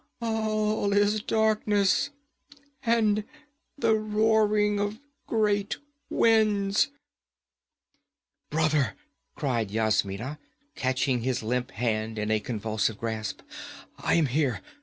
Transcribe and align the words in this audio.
All 0.19 0.93
is 0.93 1.21
darkness, 1.21 2.09
and 2.81 3.23
the 3.77 3.93
roaring 3.93 4.79
of 4.79 4.99
great 5.27 5.77
winds!' 6.09 6.87
'Brother!' 8.49 8.95
cried 9.35 9.69
Yasmina, 9.69 10.39
catching 10.73 11.21
his 11.21 11.43
limp 11.43 11.69
hand 11.69 12.17
in 12.17 12.31
a 12.31 12.39
convulsive 12.39 12.97
grasp. 12.97 13.41
'I 13.99 14.13
am 14.15 14.25
here! 14.25 14.61